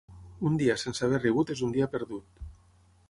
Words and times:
Un 0.49 0.55
dia 0.61 0.75
sense 0.83 1.03
haver 1.07 1.19
rigut 1.25 1.53
és 1.57 1.61
un 1.69 1.77
dia 1.77 1.89
perdut. 1.93 2.43